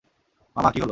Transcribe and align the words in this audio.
মামা, 0.55 0.69
কী 0.71 0.79
হলো? 0.79 0.89